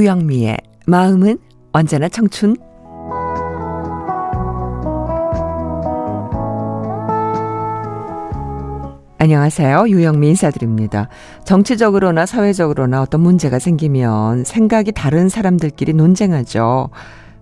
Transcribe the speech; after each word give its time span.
유영미의 0.00 0.56
마음은 0.86 1.38
언제나 1.72 2.08
청춘 2.08 2.56
안녕하세요. 9.18 9.88
유영미 9.88 10.28
인사드립니다. 10.30 11.08
정치적으로나 11.44 12.24
사회적으로나 12.24 13.02
어떤 13.02 13.20
문제가 13.20 13.58
생기면 13.58 14.44
생각이 14.44 14.92
다른 14.92 15.28
사람들끼리 15.28 15.92
논쟁하죠. 15.92 16.88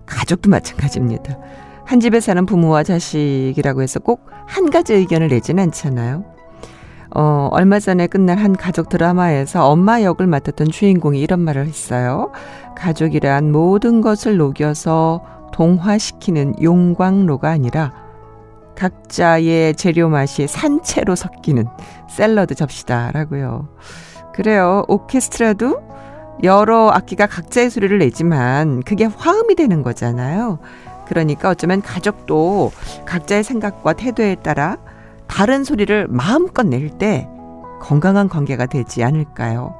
가족도 0.05 0.49
마찬가지입니다. 0.49 1.39
한 1.85 2.01
집에 2.01 2.19
사는 2.19 2.45
부모와 2.45 2.83
자식이라고 2.83 3.81
해서 3.81 3.99
꼭 3.99 4.29
한 4.49 4.71
가지 4.71 4.95
의견을 4.95 5.27
내진 5.27 5.59
않잖아요. 5.59 6.38
어, 7.15 7.49
얼마 7.51 7.79
전에 7.79 8.07
끝난 8.07 8.37
한 8.37 8.55
가족 8.55 8.89
드라마에서 8.89 9.67
엄마 9.67 10.01
역을 10.01 10.27
맡았던 10.27 10.69
주인공이 10.69 11.19
이런 11.19 11.39
말을 11.39 11.65
했어요. 11.65 12.31
가족이란 12.75 13.51
모든 13.51 14.01
것을 14.01 14.37
녹여서 14.37 15.21
동화시키는 15.51 16.61
용광로가 16.61 17.49
아니라 17.49 17.93
각자의 18.75 19.75
재료 19.75 20.07
맛이 20.07 20.47
산채로 20.47 21.15
섞이는 21.15 21.65
샐러드 22.07 22.55
접시다라고요. 22.55 23.67
그래요. 24.33 24.85
오케스트라도 24.87 25.81
여러 26.43 26.89
악기가 26.89 27.27
각자의 27.27 27.69
소리를 27.69 27.97
내지만 27.97 28.81
그게 28.83 29.03
화음이 29.03 29.55
되는 29.55 29.83
거잖아요. 29.83 30.59
그러니까 31.07 31.49
어쩌면 31.49 31.81
가족도 31.81 32.71
각자의 33.05 33.43
생각과 33.43 33.93
태도에 33.93 34.35
따라 34.35 34.77
다른 35.39 35.63
소리를 35.63 36.07
마음껏 36.09 36.63
낼 36.67 36.89
때 36.89 37.25
건강한 37.79 38.27
관계가 38.27 38.65
되지 38.65 39.05
않을까요? 39.05 39.73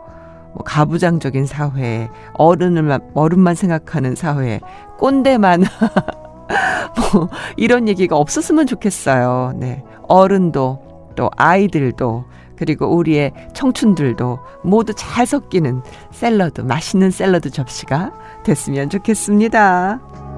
뭐 0.53 0.63
가부장적인 0.63 1.45
사회, 1.47 2.07
어른을 2.35 2.97
어른만 3.13 3.55
생각하는 3.55 4.15
사회, 4.15 4.61
꼰대만 4.99 5.65
뭐 7.11 7.27
이런 7.57 7.89
얘기가 7.89 8.15
없었으면 8.15 8.67
좋겠어요. 8.67 9.51
네. 9.57 9.83
어른도 10.07 11.11
또 11.17 11.29
아이들도 11.35 12.23
그리고 12.55 12.95
우리의 12.95 13.33
청춘들도 13.53 14.39
모두 14.63 14.93
잘 14.95 15.25
섞이는 15.25 15.81
샐러드, 16.11 16.61
맛있는 16.61 17.11
샐러드 17.11 17.49
접시가 17.49 18.13
됐으면 18.45 18.89
좋겠습니다. 18.89 20.28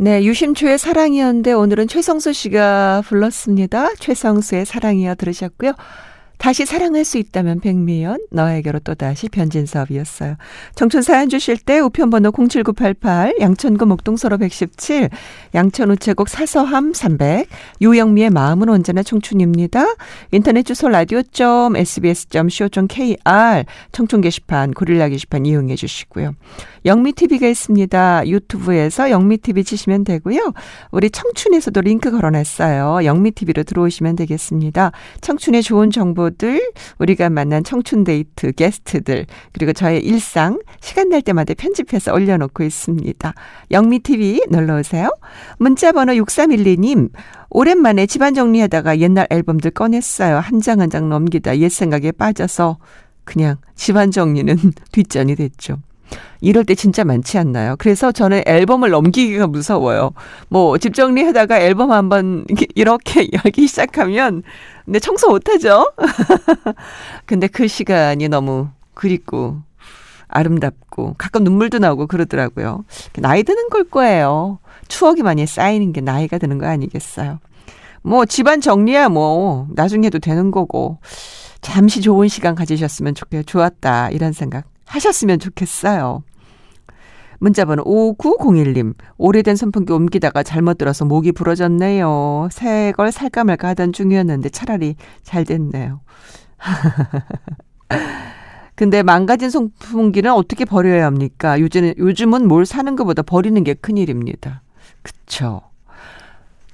네, 0.00 0.22
유심초의 0.22 0.78
사랑이었는데 0.78 1.52
오늘은 1.54 1.88
최성수 1.88 2.32
씨가 2.32 3.02
불렀습니다. 3.04 3.94
최성수의 3.96 4.64
사랑이여 4.64 5.16
들으셨고요. 5.16 5.72
다시 6.38 6.64
사랑할 6.64 7.04
수 7.04 7.18
있다면 7.18 7.60
백미연 7.60 8.26
너에게로 8.30 8.78
또다시 8.80 9.28
변진섭이었어요. 9.28 10.36
청춘 10.76 11.02
사연 11.02 11.28
주실 11.28 11.58
때 11.58 11.80
우편번호 11.80 12.30
07988 12.30 13.34
양천구 13.40 13.86
목동서로 13.86 14.38
117 14.38 15.10
양천 15.54 15.90
우체국 15.90 16.28
사서함 16.28 16.94
300 16.94 17.48
유영미의 17.80 18.30
마음은 18.30 18.68
언제나 18.68 19.02
청춘입니다. 19.02 19.96
인터넷 20.30 20.62
주소 20.62 20.88
라디오.sbs.co.kr 20.88 21.74
청춘 23.92 24.20
게시판 24.20 24.72
고릴라 24.74 25.08
게시판 25.08 25.44
이용해 25.44 25.74
주시고요. 25.74 26.34
영미TV가 26.84 27.48
있습니다. 27.48 28.28
유튜브에서 28.28 29.10
영미TV 29.10 29.64
치시면 29.64 30.04
되고요. 30.04 30.52
우리 30.92 31.10
청춘에서도 31.10 31.80
링크 31.80 32.12
걸어놨어요. 32.12 33.04
영미TV로 33.04 33.64
들어오시면 33.64 34.14
되겠습니다. 34.16 34.92
청춘의 35.20 35.62
좋은 35.62 35.90
정보 35.90 36.27
친구들, 36.28 36.60
우리가 36.98 37.30
만난 37.30 37.64
청춘 37.64 38.04
데이트 38.04 38.52
게스트들, 38.52 39.26
그리고 39.52 39.72
저의 39.72 40.04
일상 40.04 40.60
시간 40.80 41.08
날 41.08 41.22
때마다 41.22 41.54
편집해서 41.54 42.12
올려놓고 42.12 42.62
있습니다. 42.62 43.34
영미TV 43.70 44.42
놀러 44.50 44.78
오세요. 44.78 45.10
문자 45.58 45.92
번호 45.92 46.12
6312님, 46.14 47.10
오랜만에 47.50 48.06
집안 48.06 48.34
정리하다가 48.34 48.98
옛날 48.98 49.26
앨범들 49.30 49.70
꺼냈어요. 49.70 50.38
한 50.38 50.60
장 50.60 50.80
한장 50.80 51.08
넘기다 51.08 51.58
옛 51.58 51.68
생각에 51.68 52.12
빠져서 52.12 52.78
그냥 53.24 53.56
집안 53.74 54.10
정리는 54.10 54.56
뒷전이 54.92 55.36
됐죠. 55.36 55.78
이럴 56.40 56.64
때 56.64 56.74
진짜 56.74 57.04
많지 57.04 57.38
않나요? 57.38 57.74
그래서 57.78 58.12
저는 58.12 58.42
앨범을 58.46 58.90
넘기기가 58.90 59.46
무서워요. 59.46 60.12
뭐, 60.48 60.78
집 60.78 60.94
정리하다가 60.94 61.60
앨범 61.60 61.90
한번 61.90 62.44
이렇게 62.74 63.28
열기 63.44 63.66
시작하면, 63.66 64.42
근데 64.84 65.00
청소 65.00 65.28
못하죠? 65.28 65.92
근데 67.26 67.48
그 67.48 67.66
시간이 67.66 68.28
너무 68.28 68.68
그립고, 68.94 69.58
아름답고, 70.28 71.14
가끔 71.18 71.44
눈물도 71.44 71.78
나오고 71.78 72.06
그러더라고요. 72.06 72.84
나이 73.16 73.42
드는 73.42 73.68
걸 73.70 73.84
거예요. 73.84 74.58
추억이 74.88 75.22
많이 75.22 75.46
쌓이는 75.46 75.92
게 75.92 76.00
나이가 76.00 76.38
드는 76.38 76.58
거 76.58 76.66
아니겠어요? 76.66 77.40
뭐, 78.02 78.24
집안 78.26 78.60
정리야 78.60 79.08
뭐, 79.08 79.66
나중에 79.74 80.06
해도 80.06 80.18
되는 80.18 80.50
거고, 80.50 80.98
잠시 81.60 82.00
좋은 82.00 82.28
시간 82.28 82.54
가지셨으면 82.54 83.14
좋겠, 83.14 83.44
좋았다. 83.46 84.10
이런 84.10 84.32
생각 84.32 84.64
하셨으면 84.88 85.38
좋겠어요. 85.38 86.22
문자번호 87.40 87.84
5901님, 87.84 88.94
오래된 89.16 89.54
선풍기 89.54 89.92
옮기다가 89.92 90.42
잘못 90.42 90.76
들어서 90.78 91.04
목이 91.04 91.30
부러졌네요. 91.32 92.48
새 92.50 92.92
걸 92.96 93.12
살까 93.12 93.44
말까 93.44 93.68
하던 93.68 93.92
중이었는데 93.92 94.48
차라리 94.48 94.96
잘 95.22 95.44
됐네요. 95.44 96.00
근데 98.74 99.02
망가진 99.02 99.50
선풍기는 99.50 100.32
어떻게 100.32 100.64
버려야 100.64 101.06
합니까? 101.06 101.58
요즘, 101.60 101.92
요즘은 101.98 102.46
뭘 102.46 102.64
사는 102.64 102.94
것보다 102.96 103.22
버리는 103.22 103.62
게 103.64 103.74
큰일입니다. 103.74 104.62
그쵸. 105.02 105.62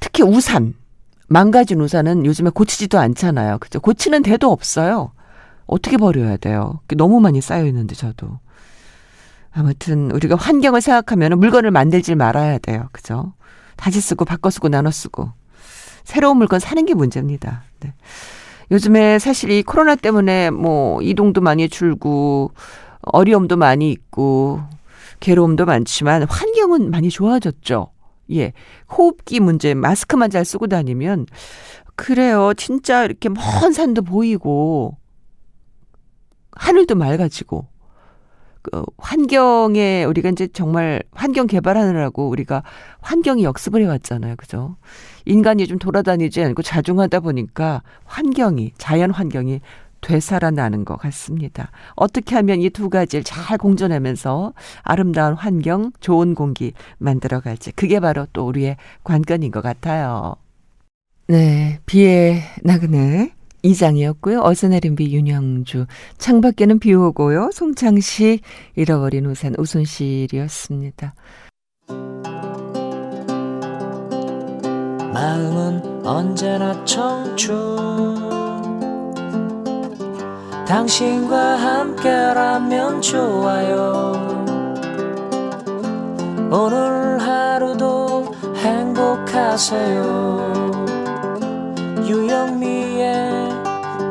특히 0.01 0.23
우산. 0.23 0.75
망가진 1.29 1.81
우산은 1.81 2.27
요즘에 2.27 2.51
고치지도 2.51 2.99
않잖아요. 2.99 3.59
그죠? 3.59 3.81
고치는 3.81 4.23
데도 4.23 4.53
없어요. 4.53 5.13
어떻게 5.67 5.97
버려야 5.97 6.37
돼요? 6.37 6.81
너무 6.97 7.21
많이 7.21 7.41
쌓여 7.41 7.65
있는데 7.67 7.95
저도. 7.95 8.39
아무튼 9.53 10.11
우리가 10.11 10.37
환경을 10.37 10.81
생각하면 10.81 11.39
물건을 11.39 11.71
만들지 11.71 12.15
말아야 12.15 12.59
돼요. 12.59 12.89
그죠? 12.93 13.35
다시 13.77 14.01
쓰고 14.01 14.25
바꿔 14.25 14.51
쓰고 14.51 14.69
나눠 14.69 14.91
쓰고 14.91 15.31
새로운 16.03 16.39
물건 16.39 16.61
사는 16.61 16.85
게 16.85 16.95
문제입니다. 16.95 17.63
네. 17.81 17.95
요즘에 18.71 19.19
사실 19.19 19.51
이 19.51 19.63
코로나 19.63 19.95
때문에 19.95 20.51
뭐 20.51 21.01
이동도 21.03 21.41
많이 21.41 21.69
줄고 21.69 22.53
어려움도 23.03 23.57
많이 23.57 23.91
있고 23.91 24.61
괴로움도 25.21 25.67
많지만 25.67 26.25
환경은 26.25 26.91
많이 26.91 27.11
좋아졌죠. 27.11 27.91
예. 28.33 28.53
호흡기 28.91 29.41
문제 29.41 29.75
마스크만 29.75 30.31
잘 30.31 30.45
쓰고 30.45 30.67
다니면 30.67 31.27
그래요. 31.95 32.53
진짜 32.57 33.05
이렇게 33.05 33.29
먼 33.29 33.73
산도 33.73 34.03
보이고 34.03 34.97
하늘도 36.57 36.95
맑아지고 36.95 37.67
그 38.63 38.83
환경에 38.97 40.05
우리가 40.05 40.31
이제 40.31 40.47
정말 40.49 41.03
환경 41.13 41.47
개발하느라고 41.47 42.29
우리가 42.31 42.63
환경이 43.03 43.45
역습을 43.45 43.83
해왔잖아요. 43.83 44.37
그죠? 44.37 44.77
인간이 45.27 45.67
좀 45.67 45.79
돌아다니지 45.79 46.43
않고 46.43 46.63
자중하다 46.63 47.21
보니까 47.21 47.83
환경이, 48.07 48.73
자연 48.79 49.11
환경이 49.11 49.61
되살아나는 50.01 50.85
것 50.85 50.97
같습니다. 50.97 51.71
어떻게 51.95 52.35
하면 52.37 52.61
이 52.61 52.71
두 52.71 52.89
가지를 52.91 53.23
잘 53.25 53.59
공존하면서 53.59 54.53
아름다운 54.83 55.35
환경, 55.35 55.93
좋은 56.01 56.35
공기 56.35 56.73
만들어 56.99 57.41
갈지. 57.41 57.73
그게 57.73 58.01
바로 58.01 58.27
또 58.33 58.47
우리의 58.47 58.77
관건인 59.03 59.51
것 59.51 59.63
같아요. 59.63 60.37
네. 61.27 61.81
비에 61.87 62.43
나그네. 62.63 63.34
이장이었고요. 63.65 64.41
어서 64.43 64.69
내린 64.69 64.95
비 64.95 65.13
윤영주. 65.13 65.87
창밖에는 66.19 66.79
비 66.79 66.95
오고요. 66.95 67.51
송창식 67.53 68.43
잃어버린 68.77 69.27
우산 69.27 69.55
우순실이었습니다. 69.59 71.15
마음은 75.13 76.05
언제나 76.05 76.85
청춘 76.85 77.55
당신과 80.67 81.37
함께라면 81.39 83.01
좋아요 83.01 84.13
오늘 86.51 87.19
하루도 87.21 88.35
행복하세요 88.57 90.05
유영미의 92.07 93.44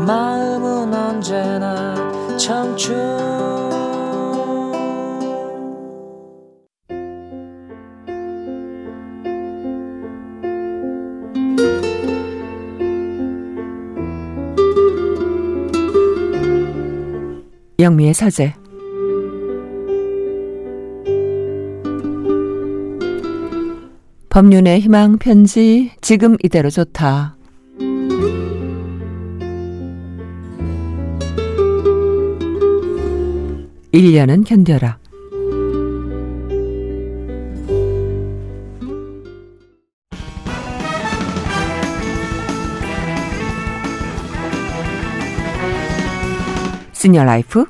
마음은 0.05 0.93
언제나 0.93 1.95
청춘. 2.37 2.93
영미의 17.79 18.13
서재 18.13 18.53
법륜의 24.29 24.79
희망 24.79 25.17
편지 25.17 25.91
지금 26.01 26.37
이대로 26.41 26.69
좋다. 26.69 27.35
1년은 33.93 34.43
견뎌라. 34.43 34.97
시니어 46.93 47.23
라이프 47.25 47.65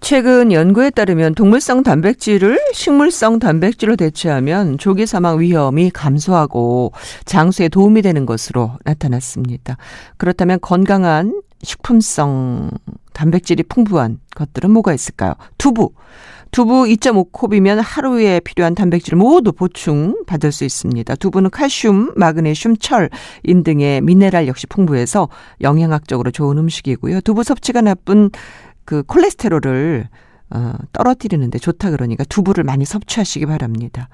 최근 0.00 0.52
연구에 0.52 0.88
따르면 0.88 1.34
동물성 1.34 1.82
단백질을 1.82 2.58
식물성 2.72 3.40
단백질로 3.40 3.94
대체하면 3.96 4.78
조기 4.78 5.04
사망 5.04 5.40
위험이 5.40 5.90
감소하고 5.90 6.92
장수에 7.26 7.68
도움이 7.68 8.00
되는 8.00 8.24
것으로 8.24 8.70
나타났습니다. 8.84 9.76
그렇다면 10.16 10.60
건강한 10.62 11.42
식품성 11.62 12.70
단백질이 13.12 13.64
풍부한 13.64 14.20
것들은 14.36 14.70
뭐가 14.70 14.92
있을까요? 14.92 15.34
두부. 15.58 15.92
두부 16.50 16.84
2.5컵이면 16.84 17.80
하루에 17.82 18.40
필요한 18.40 18.74
단백질을 18.74 19.18
모두 19.18 19.52
보충 19.52 20.24
받을 20.26 20.52
수 20.52 20.64
있습니다. 20.64 21.16
두부는 21.16 21.50
칼슘, 21.50 22.12
마그네슘, 22.16 22.76
철, 22.78 23.10
인 23.42 23.62
등의 23.64 24.00
미네랄 24.00 24.46
역시 24.46 24.66
풍부해서 24.66 25.28
영양학적으로 25.60 26.30
좋은 26.30 26.56
음식이고요. 26.58 27.20
두부 27.22 27.42
섭취가 27.42 27.82
나쁜 27.82 28.30
그 28.84 29.02
콜레스테롤을 29.02 30.08
어, 30.50 30.72
떨어뜨리는데 30.92 31.58
좋다 31.58 31.90
그러니까 31.90 32.24
두부를 32.24 32.64
많이 32.64 32.84
섭취하시기 32.84 33.44
바랍니다. 33.46 34.08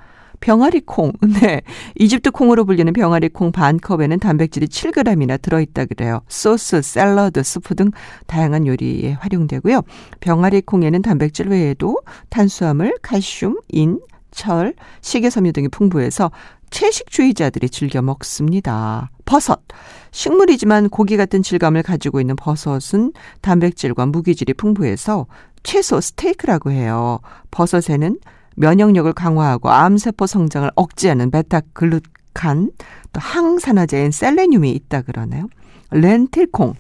병아리 0.44 0.82
콩. 0.82 1.10
네. 1.40 1.62
이집트 1.98 2.30
콩으로 2.30 2.66
불리는 2.66 2.92
병아리 2.92 3.30
콩 3.30 3.50
반 3.50 3.78
컵에는 3.78 4.18
단백질이 4.18 4.66
7g이나 4.66 5.40
들어있다 5.40 5.86
그래요. 5.86 6.20
소스, 6.28 6.82
샐러드, 6.82 7.42
스프 7.42 7.74
등 7.74 7.90
다양한 8.26 8.66
요리에 8.66 9.12
활용되고요. 9.12 9.80
병아리 10.20 10.60
콩에는 10.62 11.00
단백질 11.00 11.48
외에도 11.48 11.98
탄수화물, 12.28 12.94
칼슘, 13.00 13.58
인, 13.68 14.00
철, 14.32 14.74
식이섬유 15.00 15.52
등이 15.52 15.68
풍부해서 15.68 16.30
채식주의자들이 16.68 17.70
즐겨 17.70 18.02
먹습니다. 18.02 19.10
버섯. 19.24 19.62
식물이지만 20.10 20.90
고기 20.90 21.16
같은 21.16 21.42
질감을 21.42 21.82
가지고 21.82 22.20
있는 22.20 22.36
버섯은 22.36 23.14
단백질과 23.40 24.04
무기질이 24.06 24.52
풍부해서 24.54 25.26
채소 25.62 26.02
스테이크라고 26.02 26.70
해요. 26.70 27.20
버섯에는 27.50 28.18
면역력을 28.56 29.12
강화하고 29.12 29.70
암세포 29.70 30.26
성장을 30.26 30.70
억제하는 30.74 31.30
베타글루칸, 31.30 32.70
또 33.12 33.20
항산화제인 33.20 34.10
셀레늄이 34.10 34.70
있다 34.72 35.02
그러네요. 35.02 35.48
렌틸콩. 35.90 36.74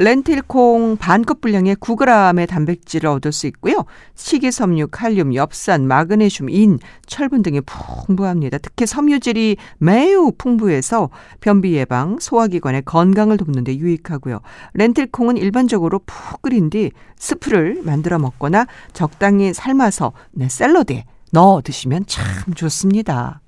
렌틸콩 0.00 0.96
반컵 0.96 1.42
분량의 1.42 1.76
9g의 1.76 2.48
단백질을 2.48 3.10
얻을 3.10 3.32
수 3.32 3.46
있고요. 3.48 3.84
식이섬유, 4.14 4.88
칼륨, 4.90 5.34
엽산, 5.34 5.86
마그네슘, 5.86 6.48
인, 6.48 6.78
철분 7.04 7.42
등이 7.42 7.60
풍부합니다. 7.60 8.56
특히 8.58 8.86
섬유질이 8.86 9.58
매우 9.76 10.32
풍부해서 10.32 11.10
변비 11.40 11.74
예방, 11.74 12.18
소화기관의 12.18 12.82
건강을 12.86 13.36
돕는 13.36 13.64
데 13.64 13.76
유익하고요. 13.76 14.40
렌틸콩은 14.72 15.36
일반적으로 15.36 16.00
푹 16.06 16.40
끓인 16.40 16.70
뒤 16.70 16.92
스프를 17.16 17.82
만들어 17.84 18.18
먹거나 18.18 18.66
적당히 18.94 19.52
삶아서 19.52 20.12
네, 20.32 20.48
샐러드에 20.48 21.04
넣어 21.32 21.60
드시면 21.60 22.06
참 22.06 22.54
좋습니다. 22.54 23.42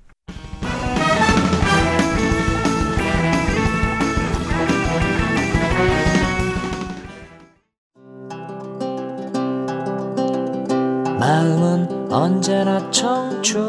마음은 11.42 12.12
언제나 12.12 12.88
청춘. 12.92 13.60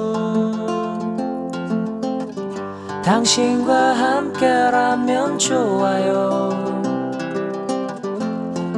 당신과 3.03 3.73
함께라면 3.73 5.39
좋아요. 5.39 6.49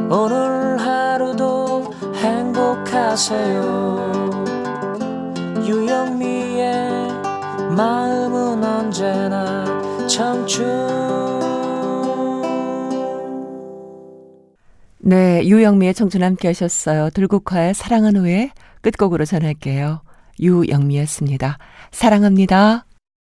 오늘 0.10 0.78
하루도 0.80 1.92
행복하세요. 2.16 3.66
유영미의 5.66 7.10
마음은 7.76 8.64
언제나 8.64 9.66
청춘. 10.08 10.64
네, 15.00 15.46
유영미의 15.46 15.94
청춘 15.94 16.24
함께 16.24 16.48
하셨어요. 16.48 17.10
들국화의 17.10 17.74
사랑한 17.74 18.16
후에 18.16 18.52
끝곡으로 18.86 19.26
전할게요. 19.26 20.02
유영미였습니다. 20.40 21.58
사랑합니다. 21.92 22.86